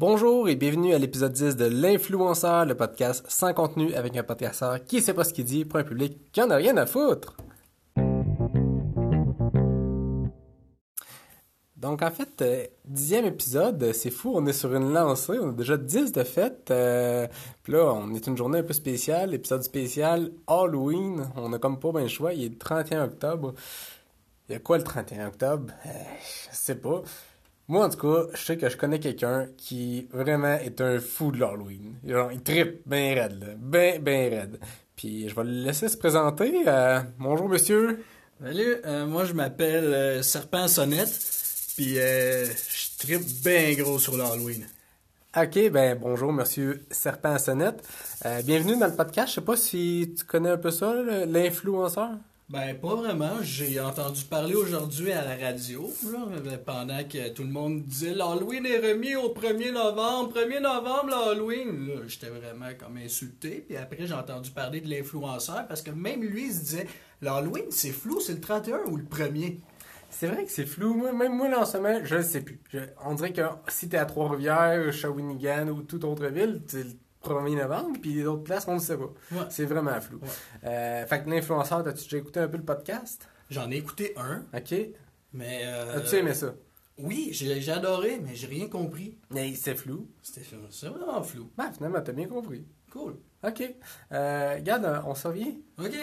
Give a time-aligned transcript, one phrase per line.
[0.00, 4.82] Bonjour et bienvenue à l'épisode 10 de L'Influenceur, le podcast sans contenu avec un podcasteur
[4.82, 7.36] qui sait pas ce qu'il dit pour un public qui en a rien à foutre.
[11.76, 15.52] Donc en fait, euh, dixième épisode, c'est fou, on est sur une lancée, on a
[15.52, 16.70] déjà 10 de fête.
[16.70, 17.26] Euh,
[17.62, 21.30] Puis là, on est une journée un peu spéciale, épisode spécial Halloween.
[21.36, 23.52] On a comme pas bien le choix, il est le 31 octobre.
[24.48, 25.74] Il y a quoi le 31 octobre?
[25.84, 25.90] Euh,
[26.50, 27.02] je sais pas.
[27.70, 31.30] Moi, en tout cas, je sais que je connais quelqu'un qui vraiment est un fou
[31.30, 31.94] de l'Halloween.
[32.04, 33.46] Genre, il trippe bien raide, là.
[33.56, 34.58] Ben, ben raide.
[34.96, 36.64] Puis je vais le laisser se présenter.
[36.66, 38.02] Euh, bonjour, monsieur.
[38.42, 41.16] Salut, euh, moi je m'appelle euh, Serpent Sonnette,
[41.76, 44.66] puis je tripe bien gros sur l'Halloween.
[45.36, 47.86] Ok, ben bonjour, monsieur Serpent Sonnette.
[48.44, 49.28] Bienvenue dans le podcast.
[49.28, 50.92] Je sais pas si tu connais un peu ça,
[51.24, 52.10] l'influenceur.
[52.50, 55.88] Ben pas vraiment, j'ai entendu parler aujourd'hui à la radio,
[56.66, 62.02] pendant que tout le monde disait l'Halloween est remis au 1er novembre, 1er novembre l'Halloween.
[62.08, 66.46] J'étais vraiment comme insulté, puis après j'ai entendu parler de l'influenceur, parce que même lui
[66.46, 66.88] il se disait
[67.22, 69.60] l'Halloween c'est flou, c'est le 31 ou le 1er.
[70.08, 70.92] C'est vrai que c'est flou.
[70.92, 72.60] Moi, même moi, là, en ce moment, je ne sais plus.
[73.04, 76.84] On dirait que si t'es à Trois-Rivières, Shawinigan ou toute autre ville, le
[77.22, 79.12] 1er novembre, puis les autres places, on ne sait pas.
[79.32, 79.46] Ouais.
[79.50, 80.18] C'est vraiment flou.
[80.18, 80.28] Ouais.
[80.64, 83.28] Euh, fait que l'influenceur, t'as-tu déjà écouté un peu le podcast?
[83.50, 84.74] J'en ai écouté un, Ok.
[85.32, 85.62] mais...
[85.64, 86.54] euh, As-tu aimé ça?
[86.98, 89.16] Oui, j'ai j'ai adoré, mais j'ai rien compris.
[89.30, 90.08] Mais c'est flou.
[90.22, 91.50] C'était c'est vraiment flou.
[91.56, 92.64] Ben, finalement, t'as bien compris.
[92.92, 93.16] Cool.
[93.42, 93.62] Ok.
[94.12, 95.52] Euh, regarde, on s'en vient.
[95.78, 95.94] OK.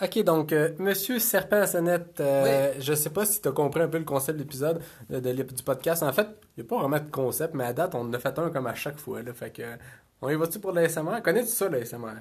[0.00, 3.80] Ok, donc, euh, Monsieur Serpent à Sonnette, euh, je sais pas si tu as compris
[3.80, 6.04] un peu le concept de l'épisode, de, du podcast.
[6.04, 8.18] En fait, il n'y a pas vraiment de concept, mais à date, on en a
[8.20, 9.22] fait un comme à chaque fois.
[9.22, 9.76] Là, fait que, euh,
[10.22, 11.20] on y va-tu pour l'ASMR?
[11.22, 12.14] Connais-tu ça, l'ASMR?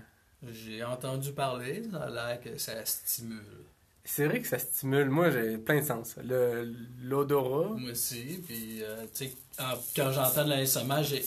[0.49, 3.41] J'ai entendu parler, ça a l'air que ça stimule.
[4.03, 5.09] C'est vrai que ça stimule.
[5.09, 6.15] Moi, j'ai plein de sens.
[6.23, 7.75] Le- L'odorat.
[7.77, 9.33] Moi aussi, puis euh, tu sais,
[9.95, 11.23] quand j'entends de l'ASMR, j'ai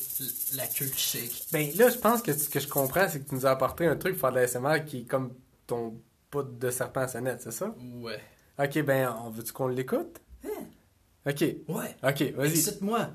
[0.56, 1.44] la queue qui shake.
[1.52, 3.86] Ben là, je pense que ce que je comprends, c'est que tu nous as apporté
[3.86, 5.32] un truc pour faire de l'ASMR qui est comme
[5.66, 5.94] ton
[6.30, 7.74] poudre de serpent à sonnette, c'est ça?
[8.00, 8.20] Ouais.
[8.58, 10.20] Ok, ben, on veut-tu qu'on l'écoute?
[10.44, 10.64] Hein?
[11.26, 11.40] Ok.
[11.68, 11.96] Ouais.
[12.02, 12.50] Ok, vas-y.
[12.50, 13.08] Excite-moi.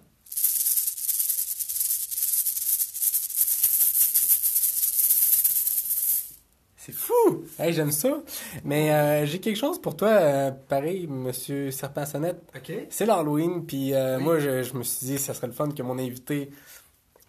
[6.77, 7.45] C'est fou!
[7.57, 8.21] Hey, j'aime ça.
[8.63, 12.41] Mais euh, j'ai quelque chose pour toi, euh, pareil, monsieur Serpent Sonnette.
[12.55, 12.71] OK.
[12.89, 14.23] C'est l'Halloween, puis euh, Oui.
[14.23, 16.51] moi, je, je me suis dit, ça serait le fun que mon invité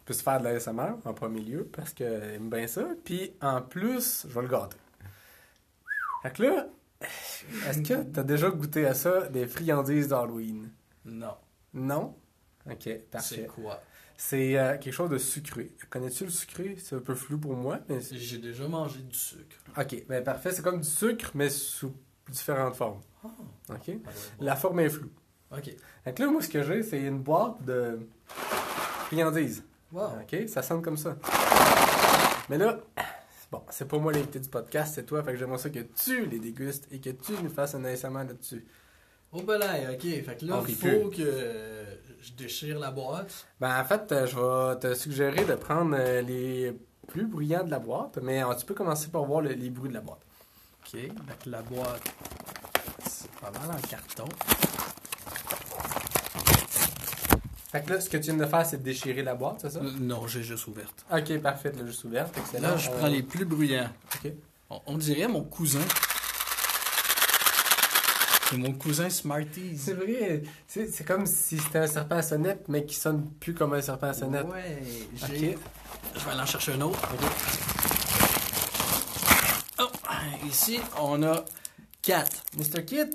[0.05, 2.85] puisse faire de la SMR en premier lieu, parce qu'il aime bien ça.
[3.05, 4.77] Puis en plus, je vais le gâter.
[6.27, 6.67] Fait que là,
[7.69, 10.71] est-ce que tu as déjà goûté à ça, des friandises d'Halloween?
[11.05, 11.35] Non.
[11.73, 12.17] Non?
[12.69, 13.47] Ok, C'est parfait.
[13.55, 13.81] quoi?
[14.17, 15.73] C'est euh, quelque chose de sucré.
[15.91, 16.77] Connais-tu le sucré?
[16.83, 18.01] C'est un peu flou pour moi, mais...
[18.01, 19.57] c'est- J'ai déjà mangé du sucre.
[19.79, 20.51] Ok, ben parfait.
[20.51, 21.95] C'est comme du sucre, mais sous
[22.29, 23.01] différentes formes.
[23.23, 23.29] Ah,
[23.75, 23.99] Ok?
[24.03, 24.11] bon.
[24.41, 25.11] La forme est floue.
[25.53, 25.71] OK.
[26.03, 29.63] Fait que là, moi, ce que j'ai, c'est une boîte de friandises.
[29.93, 30.09] Wow.
[30.23, 30.49] Ok?
[30.49, 31.15] Ça sonne comme ça.
[32.49, 32.81] Mais là,
[33.51, 35.23] bon, c'est pas moi l'invité du podcast, c'est toi.
[35.23, 38.25] Fait que j'aimerais ça que tu les dégustes et que tu nous fasses un ASMR
[38.25, 38.65] là-dessus.
[39.33, 40.01] Oh ben là, OK.
[40.03, 41.85] Fait que là, il faut que euh,
[42.21, 43.47] je déchire la boîte.
[43.61, 46.73] Ben, en fait, euh, je vais te suggérer de prendre euh, les
[47.09, 49.89] plus bruyants de la boîte, mais euh, tu peux commencer par voir le- les bruits
[49.91, 50.21] de la boîte.
[50.87, 51.01] OK.
[51.45, 52.03] Que la boîte,
[53.07, 54.25] c'est pas mal en carton.
[57.71, 59.71] Fait que là, ce que tu viens de faire, c'est de déchirer la boîte, c'est
[59.71, 59.81] ça?
[59.81, 61.05] Euh, Non, j'ai juste ouverte.
[61.13, 62.37] Ok, parfait, là, juste ouverte.
[62.39, 62.69] Excellent.
[62.71, 63.91] Là, je prends les plus bruyants.
[64.15, 64.33] Ok.
[64.71, 65.81] On, on dirait mon cousin.
[68.49, 69.77] C'est mon cousin Smarties.
[69.77, 73.53] C'est vrai, c'est c'est comme si c'était un serpent à sonnette, mais qui sonne plus
[73.55, 74.47] comme un serpent à sonnette.
[74.47, 74.83] Ouais,
[75.35, 75.55] j'ai...
[75.55, 75.59] Ok.
[76.15, 77.01] Je vais aller en chercher un autre.
[79.81, 79.89] Oh,
[80.47, 81.45] ici, on a
[82.07, 82.31] 4.
[82.57, 82.85] Mr.
[82.85, 83.11] Kit?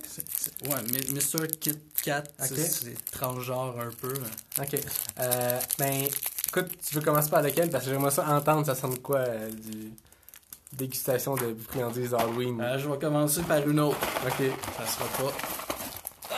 [0.66, 0.82] Ouais,
[1.14, 1.48] Mr.
[1.48, 4.14] Kit Kat, c'est- transgenre un peu.
[4.60, 4.80] Ok.
[5.20, 6.08] Euh, ben,
[6.48, 7.70] écoute, tu veux commencer par lequel?
[7.70, 9.94] Parce que j'aimerais ça entendre, ça sonne quoi euh, du
[10.74, 12.60] dégustation de friandises Halloween?
[12.60, 13.98] Euh, je vais commencer par une autre.
[14.26, 14.46] Ok.
[14.78, 15.38] Ça sera pas...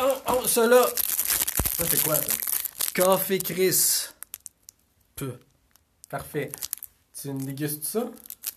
[0.04, 0.86] Oh, oh, cela!
[1.78, 2.34] Ça, c'est quoi, ça?
[2.94, 4.10] Café Chris.
[5.16, 5.40] Peu.
[6.08, 6.52] Parfait.
[7.20, 8.02] Tu me dégustes ça?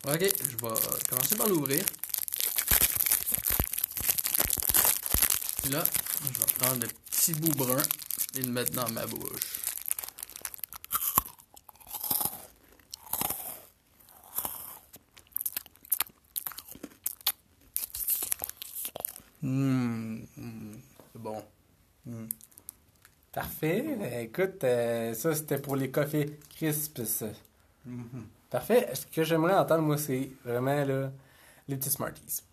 [0.07, 0.75] Ok, je vais
[1.09, 1.83] commencer par l'ouvrir.
[5.67, 5.83] Puis là,
[6.23, 7.83] je vais prendre le petit bout brun
[8.37, 9.59] et le mettre dans ma bouche.
[19.43, 20.77] Mmh, mmh,
[21.13, 21.45] c'est bon.
[22.05, 22.27] Mmh.
[23.33, 23.85] Parfait.
[23.89, 27.03] Euh, Écoute, euh, ça, c'était pour les cafés crisps.
[27.03, 27.27] ça.
[27.85, 28.29] Mhm.
[28.51, 28.89] Parfait.
[28.95, 31.11] Ce que j'aimerais entendre, moi, c'est vraiment là,
[31.67, 32.45] les petits Smarties.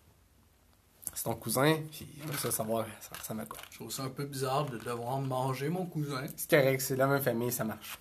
[1.24, 2.06] C'est ton cousin, puis
[2.38, 3.58] ça savoir ça ressemble à quoi.
[3.70, 6.26] Je trouve ça un peu bizarre de devoir manger mon cousin.
[6.36, 7.98] C'est correct, c'est la même famille, ça marche.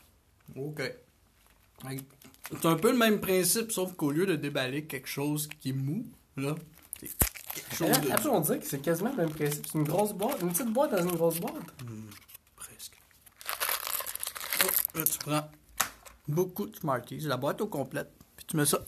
[0.57, 0.81] Ok.
[2.51, 5.73] C'est un peu le même principe, sauf qu'au lieu de déballer quelque chose qui est
[5.73, 6.05] mou,
[6.35, 6.55] là,
[6.99, 7.09] c'est
[7.53, 8.11] quelque chose de.
[8.11, 9.67] Après, on dirait que c'est quasiment le même principe.
[9.67, 11.55] C'est une grosse boîte, une petite boîte dans une grosse boîte.
[12.57, 13.01] Presque.
[14.65, 15.49] Oh, là, tu prends
[16.27, 18.79] beaucoup de Smarties, la boîte au complète, puis tu mets ça.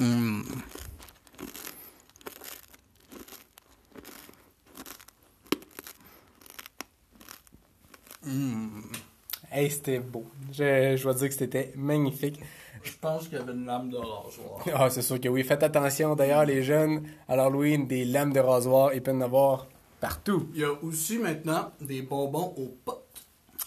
[0.00, 0.44] Hum.
[9.50, 10.24] Hey, c'était beau.
[10.50, 12.40] Je, je dois dire que c'était magnifique.
[12.82, 14.64] Je pense qu'il y avait une lame de rasoir.
[14.74, 15.44] Ah, c'est sûr que oui.
[15.44, 19.68] Faites attention, d'ailleurs, les jeunes, à l'Halloween, des lames de rasoir, ils peuvent en avoir
[20.00, 20.48] partout.
[20.54, 23.00] Il y a aussi maintenant des bonbons aux potes.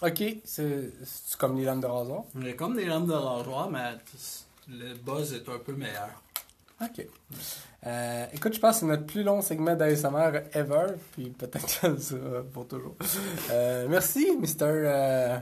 [0.02, 2.24] Ok, c'est c'est comme les lames de rasoir?
[2.36, 3.94] Il y a comme des lames de rasoir, mais
[4.68, 6.22] le buzz est un peu meilleur.
[6.80, 7.06] Ok.
[7.86, 11.98] Euh, écoute, je pense que c'est notre plus long segment d'ASMR ever, puis peut-être que
[11.98, 12.16] ça
[12.52, 12.96] pour toujours.
[13.50, 14.62] Euh, merci, Mr.
[14.62, 15.38] Euh,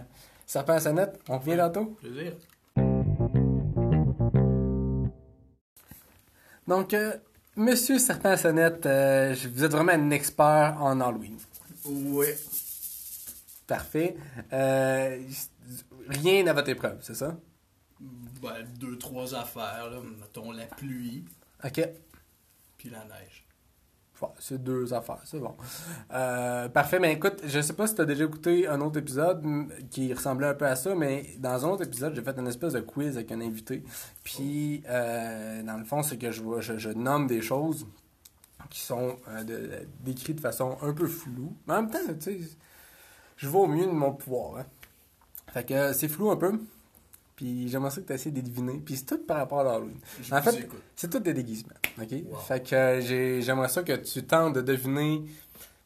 [0.47, 1.21] Serpent à sonnette.
[1.29, 1.97] On revient tantôt.
[2.01, 2.33] Plaisir.
[6.67, 7.13] Donc, euh,
[7.57, 11.37] Monsieur Serpent à sonnette, vous êtes vraiment un expert en Halloween.
[11.85, 12.27] Oui.
[13.67, 14.17] Parfait.
[14.51, 17.37] Rien à votre épreuve, c'est ça?
[18.01, 19.99] Ben, deux, trois affaires, là.
[20.21, 21.25] Mettons la pluie,
[21.65, 21.89] Ok.
[22.77, 23.45] puis la neige.
[24.23, 25.55] Ouais, c'est deux affaires, c'est bon.
[26.13, 29.45] Euh, parfait, mais écoute, je sais pas si tu as déjà écouté un autre épisode
[29.91, 32.73] qui ressemblait un peu à ça, mais dans un autre épisode, j'ai fait une espèce
[32.73, 33.85] de quiz avec un invité.
[34.25, 37.87] Puis, euh, dans le fond, c'est que je, je, je nomme des choses
[38.71, 41.55] qui sont euh, de- décrites de façon un peu floue.
[41.67, 42.41] Mais en même temps, tu sais,
[43.37, 44.61] je vais au mieux de mon pouvoir.
[44.61, 44.67] hein.
[45.49, 46.59] Fait que c'est flou un peu.
[47.37, 48.79] Puis j'aimerais ça que tu essaies de deviner.
[48.85, 49.99] Puis c'est tout par rapport à l'Halloween.
[50.23, 50.67] Je En fait,
[50.97, 51.75] c'est tout des déguisements.
[52.01, 52.11] OK?
[52.31, 52.37] Wow.
[52.39, 55.23] Fait que euh, j'ai- j'aimerais ça que tu tentes de deviner.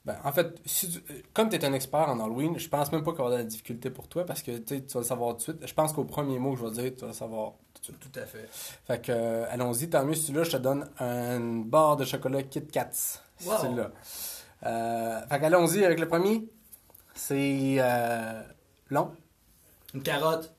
[0.05, 2.91] Ben, en fait, si tu- euh, comme tu es un expert en Halloween, je pense
[2.93, 4.95] même pas qu'il va y avoir de la difficulté pour toi parce que tu tu
[4.95, 5.67] vas le savoir tout de suite.
[5.67, 7.85] Je pense qu'au premier mot que je vais dire, tu vas le savoir tout de
[7.99, 8.13] suite.
[8.13, 8.49] Tout à fait.
[8.87, 9.91] Fait que, euh, allons-y.
[9.91, 12.91] Tant mieux si là, je te donne une barre de chocolat Kit Kats.
[13.45, 13.55] Wow.
[13.61, 13.91] C'est là.
[14.67, 16.49] Euh, fait qu'allons-y avec le premier.
[17.15, 18.43] C'est euh,
[18.89, 19.11] long.
[19.95, 20.55] Une carotte.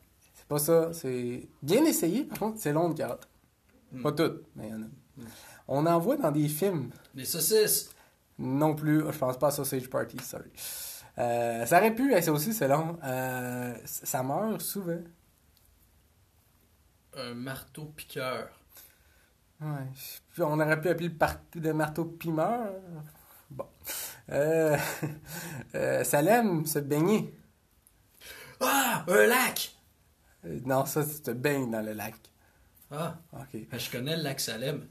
[0.52, 0.92] Pas ça.
[0.92, 2.26] C'est bien essayé.
[2.26, 3.26] Par contre, c'est long de carotte.
[3.94, 4.02] Hmm.
[4.02, 4.86] Pas toutes, mais il y en a.
[5.70, 6.90] On en voit dans des films.
[7.14, 7.90] Des saucisses.
[8.38, 10.52] Non plus, je pense pas à Sausage Party, sorry.
[11.20, 12.98] Euh, ça aurait pu, ça aussi c'est long.
[13.02, 15.00] Euh, ça meurt souvent.
[17.16, 18.50] Un marteau piqueur.
[19.62, 19.88] Ouais.
[20.40, 22.74] On aurait pu appeler le, par- le marteau pimeur.
[23.50, 23.68] Bon.
[24.32, 24.78] Euh,
[26.04, 27.34] Salem, se baigner.
[28.60, 29.06] Ah!
[29.08, 29.78] Un lac!
[30.46, 32.16] Euh, non, ça, tu te baignes dans le lac.
[32.92, 33.16] Ah!
[33.34, 33.62] Ok.
[33.70, 34.88] ben, Je connais le lac Salem.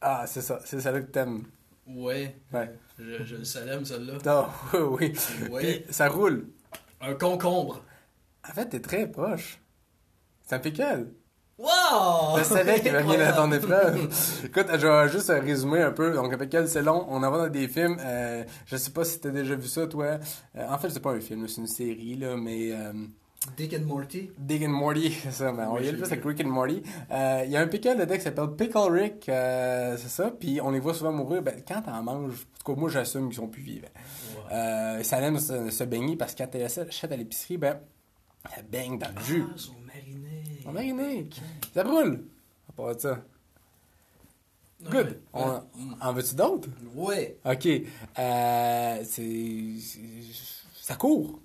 [0.00, 1.44] Ah, c'est ça, c'est ça que t'aimes.
[1.86, 2.36] Ouais.
[2.52, 2.74] Ouais.
[2.98, 4.14] Je, je le Salem, celle-là.
[4.24, 4.46] Non,
[4.98, 5.48] oui, oui.
[5.50, 5.82] Ouais.
[5.82, 6.48] Puis, ça roule.
[7.00, 7.84] Un concombre.
[8.48, 9.60] En fait, t'es très proche.
[10.44, 11.08] C'est un pickle.
[11.58, 12.38] Wow!
[12.38, 14.08] Je savais qu'il avait rien à ton épreuve.
[14.44, 16.12] Écoute, je vais juste résumer un peu.
[16.12, 17.06] Donc, avec elle, c'est long.
[17.08, 17.96] On en va dans des films?
[18.00, 20.18] Euh, je sais pas si t'as déjà vu ça, toi.
[20.56, 22.72] Euh, en fait, c'est pas un film, c'est une série, là, mais...
[22.72, 22.92] Euh,
[23.56, 24.30] Dick and Morty.
[24.38, 25.52] Dick and Morty, c'est ça.
[25.52, 26.82] Mais on Oui, y est plus avec Rick and Morty.
[27.10, 29.28] Euh, Il y a un pickle dedans qui s'appelle Pickle Rick.
[29.28, 30.30] euh, c'est ça.
[30.30, 31.42] Puis on les voit souvent mourir.
[31.42, 33.88] Ben, quand t'en manges, en tout cas, moi, j'assume qu'ils sont plus vivants.
[34.52, 37.80] Euh, Salem se, se baigner parce que quand elle achète à l'épicerie, ben,
[38.56, 39.44] elle baigne dans le jus.
[39.46, 40.72] Ah, ils sont marinés.
[40.72, 41.28] Mariné.
[41.74, 42.24] Ça brûle.
[42.68, 43.18] À part ça.
[44.84, 45.20] Good.
[45.32, 45.42] Ouais.
[45.42, 45.62] On,
[46.00, 46.68] en veux-tu d'autres?
[46.94, 47.38] Ouais.
[47.44, 47.68] Ok.
[49.04, 49.76] C'est-
[50.80, 51.38] Ça court.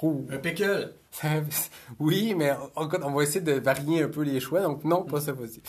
[0.00, 0.06] Ça.
[0.30, 0.94] Un pickle.
[1.10, 1.28] Ça-
[1.98, 4.60] oui, mais on, on va essayer de varier un peu les choix.
[4.62, 5.62] Donc, non, pas cette fois-ci.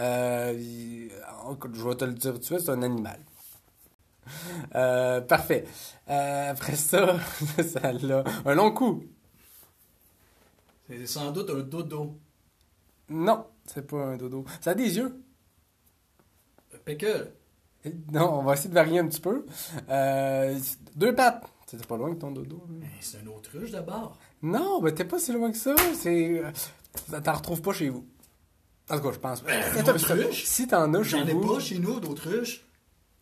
[0.00, 3.18] Euh, je vais te le dire tout de suite, c'est un animal.
[4.74, 5.64] Euh, parfait.
[6.08, 7.16] Euh, après ça,
[7.66, 8.24] ça l'a.
[8.44, 9.04] Un long coup.
[10.88, 12.18] C'est sans doute un dodo.
[13.08, 14.44] Non, c'est pas un dodo.
[14.60, 15.22] Ça a des yeux.
[16.74, 17.32] Un pickle.
[18.12, 19.44] Non, on va essayer de varier un petit peu.
[19.90, 20.58] Euh,
[20.96, 21.44] deux pattes.
[21.74, 22.66] C'était pas loin que ton dodo.
[23.00, 24.18] c'est un autruche d'abord.
[24.42, 25.74] Non, ben t'es pas si loin que ça.
[25.94, 26.44] C'est.
[26.44, 28.06] euh, T'en retrouves pas chez vous.
[28.88, 30.44] En tout cas, je pense autruche?
[30.44, 31.54] Si t'en as chez J'en ai vous.
[31.54, 32.64] pas chez nous d'autruche.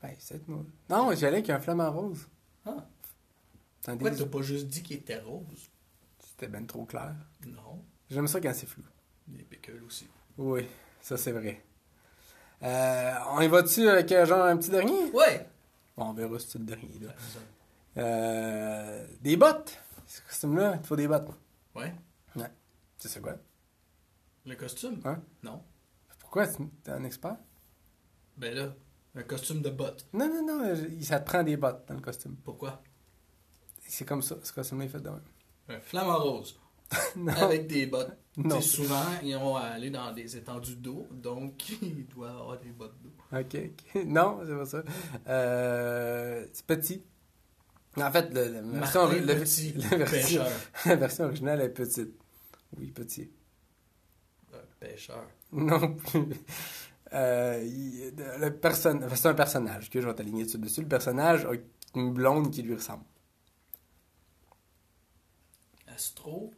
[0.02, 0.64] Ben, c'est moi.
[0.90, 2.26] Non, j'allais avec un flamant rose.
[2.66, 2.87] Ah.
[3.82, 5.71] T'en Pourquoi t'as pas juste dit qu'il était rose?
[6.21, 7.14] C'était ben trop clair.
[7.47, 7.82] Non.
[8.11, 8.82] J'aime ça quand c'est flou.
[9.28, 10.06] Des pickles aussi.
[10.37, 10.66] Oui,
[11.00, 11.62] ça c'est vrai.
[12.62, 15.11] Euh, on y va-tu avec euh, genre un petit dernier?
[15.12, 15.49] Ouais!
[15.97, 16.99] Bon, on verra si c'est le dernier.
[17.00, 17.12] Là.
[17.96, 19.78] Euh, des bottes.
[20.06, 21.28] Ce costume-là, il te faut des bottes.
[21.75, 21.92] Ouais.
[22.99, 23.34] Tu sais quoi?
[24.46, 25.00] Le costume?
[25.04, 25.20] Hein?
[25.42, 25.61] Non.
[26.20, 26.46] Pourquoi?
[26.46, 27.37] T'es un expert?
[28.37, 28.75] Ben là,
[29.16, 30.06] un costume de botte.
[30.12, 32.37] Non, non, non, ça te prend des bottes dans le costume.
[32.44, 32.80] Pourquoi?
[33.88, 35.20] C'est comme ça, ce costume-là est fait de même.
[35.68, 36.58] Un flamant rose.
[37.16, 38.16] Non, Avec des bottes.
[38.37, 38.61] non.
[38.61, 43.11] Souvent, ils vont aller dans des étendues d'eau, donc il doit avoir des bottes d'eau.
[43.37, 44.04] Ok, ok.
[44.04, 44.82] Non, c'est pas ça.
[45.26, 47.02] Euh, c'est petit.
[47.96, 50.44] En fait, le, la, version, le- Petit, la version-
[50.87, 52.14] la version originale est petite.
[52.78, 53.30] Oui, petit.
[54.54, 55.26] Un pêcheur.
[55.52, 56.28] Non plus.
[57.14, 57.61] Euh,
[58.40, 58.99] le person...
[59.14, 60.56] C'est un personnage que je vais t'aligner dessus.
[60.56, 60.80] dessus.
[60.80, 61.50] Le personnage a
[61.94, 63.04] une blonde qui lui ressemble.
[65.88, 66.50] Astro?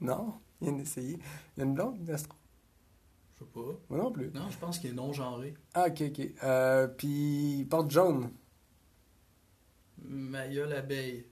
[0.00, 1.18] non, il vient d'essayer.
[1.56, 2.36] Il y a une blonde, Astro.
[3.34, 3.60] Je sais pas.
[3.88, 4.30] Moi non plus.
[4.32, 5.54] Non, je pense qu'il est non-genré.
[5.74, 6.20] Ah, ok, ok.
[6.44, 8.30] Euh, puis il porte jaune.
[10.08, 11.24] Maya l'abeille.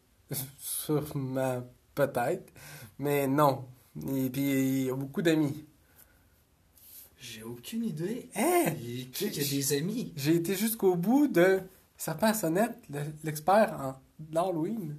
[0.59, 2.53] Sûrement, peut-être.
[2.99, 3.65] Mais non.
[4.15, 5.65] Et puis il a beaucoup d'amis.
[7.21, 8.29] J'ai aucune idée.
[8.37, 8.75] Hein?
[8.81, 9.27] Il qui?
[9.27, 10.13] A des amis?
[10.17, 11.61] J'ai été jusqu'au bout de
[12.07, 14.01] à sonnette, le- l'expert en
[14.33, 14.97] l'Halloween.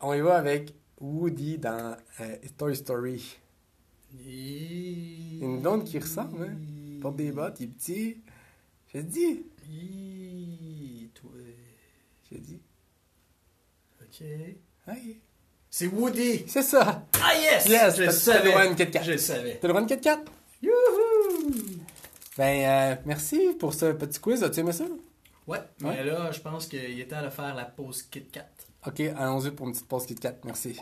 [0.00, 3.38] On y va avec Woody dans euh, Toy Story.
[4.12, 5.38] Il...
[5.38, 6.54] y a une blonde qui ressemble, hein?
[6.86, 8.16] Il porte des bottes, il est petit.
[8.92, 9.46] J'ai dit.
[9.70, 10.71] Il...
[12.32, 12.60] J'ai dit.
[14.00, 14.20] Ok.
[14.88, 15.20] Hey.
[15.70, 16.44] C'est Woody!
[16.48, 17.06] C'est ça!
[17.22, 17.66] Ah yes!
[17.66, 17.96] Yes!
[17.96, 19.02] Je le t'as- t'as le savais!
[19.04, 19.58] Je le savais.
[19.60, 20.20] T'as le Kit Kat?
[20.62, 21.52] Youhou!
[22.36, 22.64] Ben,
[22.96, 24.42] euh, merci pour ce petit quiz.
[24.42, 24.84] As-tu aimé ça?
[25.46, 26.04] Ouais, mais Ouais.
[26.04, 28.48] là, je pense qu'il est temps de faire la pause Kit Kat.
[28.86, 30.34] Ok, allons-y pour une petite pause Kit Kat.
[30.44, 30.78] Merci.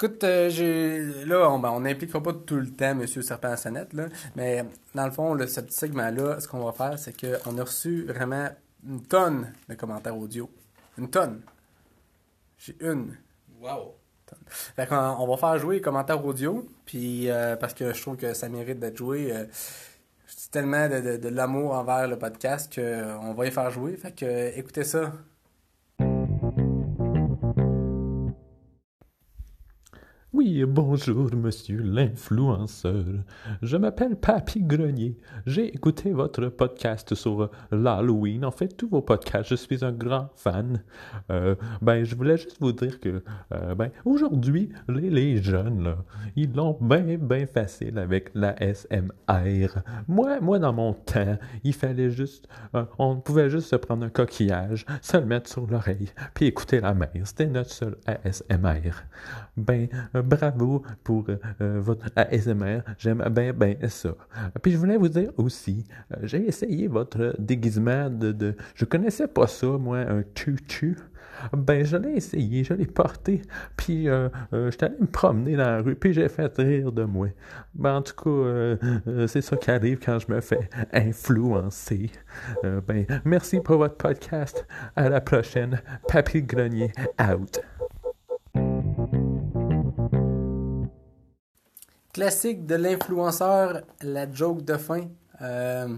[0.00, 3.92] Écoute, euh, j'ai- là, on ben, n'impliquera pas tout le temps Monsieur Serpent à sonnette,
[3.94, 4.64] là, mais
[4.94, 8.04] dans le fond, là, ce petit segment-là, ce qu'on va faire, c'est qu'on a reçu
[8.04, 8.48] vraiment
[8.86, 10.48] une tonne de commentaires audio.
[10.98, 11.40] Une tonne.
[12.58, 13.16] J'ai une.
[13.60, 13.96] Wow!
[14.76, 18.16] Fait qu'on on va faire jouer les commentaires audio, puis euh, parce que je trouve
[18.16, 19.32] que ça mérite d'être joué.
[19.34, 19.46] euh,
[20.26, 23.96] c'est tellement de, de- de l'amour envers le podcast qu'on va y faire jouer.
[23.96, 25.12] Fait que écoutez ça.
[30.48, 33.04] Bonjour, monsieur l'influenceur.
[33.60, 35.14] Je m'appelle Papy Grenier.
[35.44, 38.46] J'ai écouté votre podcast sur l'Halloween.
[38.46, 40.82] En fait, tous vos podcasts, je suis un grand fan.
[41.30, 45.96] Euh, ben, je voulais juste vous dire que, euh, ben, aujourd'hui, les, les jeunes, là,
[46.34, 49.82] ils l'ont bien, bien facile avec la SMR.
[50.08, 54.10] Moi, moi, dans mon temps, il fallait juste, euh, on pouvait juste se prendre un
[54.10, 57.10] coquillage, se le mettre sur l'oreille, puis écouter la mer.
[57.24, 58.92] C'était notre seul ASMR.
[59.58, 62.80] Ben, euh, bravo pour euh, euh, votre ASMR.
[62.98, 64.10] J'aime bien, bien ça.
[64.62, 68.54] Puis je voulais vous dire aussi, euh, j'ai essayé votre déguisement de, de...
[68.74, 70.96] Je connaissais pas ça, moi, un tutu.
[71.52, 73.42] Ben, je l'ai essayé, je l'ai porté,
[73.76, 77.28] puis euh, j'étais allé me promener dans la rue, puis j'ai fait rire de moi.
[77.76, 78.76] Ben, en tout cas,
[79.28, 82.10] c'est ça qui arrive quand je me fais influencer.
[82.64, 84.66] Ben, merci pour votre podcast.
[84.96, 85.80] À la prochaine.
[86.08, 86.90] Papy Grenier,
[87.20, 87.60] out.
[92.18, 95.06] Classique de l'influenceur, la joke de fin.
[95.40, 95.96] Euh,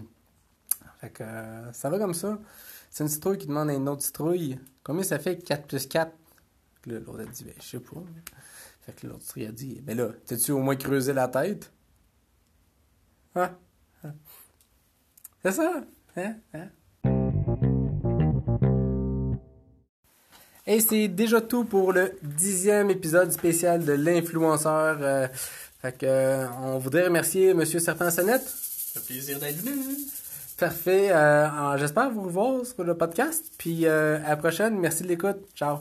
[1.00, 2.38] fait que euh, ça va comme ça.
[2.90, 5.38] C'est une citrouille qui demande à une autre citrouille combien ça fait?
[5.38, 6.12] 4 plus 4
[6.82, 8.02] Puis là, l'autre a dit ben, je sais pas.
[8.82, 11.72] Fait que l'autre citrouille a dit ben là, t'as-tu au moins creusé la tête?
[13.34, 13.56] Hein?
[14.04, 14.12] Hein?
[15.42, 15.72] C'est ça
[16.18, 16.34] Hein?
[16.52, 16.68] Hein?
[20.66, 24.98] Et c'est déjà tout pour le dixième épisode spécial de l'influenceur.
[25.00, 25.26] euh,
[25.82, 28.42] fait que, euh, on voudrait remercier Monsieur Serpent Sonnette.
[28.42, 29.96] Ça fait plaisir d'être venu.
[30.58, 31.10] Parfait.
[31.10, 33.46] Euh, J'espère vous revoir sur le podcast.
[33.56, 34.78] Puis euh, à la prochaine.
[34.78, 35.38] Merci de l'écoute.
[35.54, 35.78] Ciao.